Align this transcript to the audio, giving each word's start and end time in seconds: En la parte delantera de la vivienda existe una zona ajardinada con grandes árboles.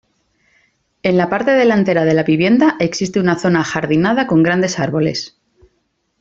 En 1.03 1.15
la 1.15 1.29
parte 1.29 1.51
delantera 1.51 2.05
de 2.05 2.15
la 2.15 2.23
vivienda 2.23 2.75
existe 2.79 3.19
una 3.19 3.37
zona 3.37 3.59
ajardinada 3.59 4.25
con 4.25 4.41
grandes 4.41 4.79
árboles. 4.79 5.37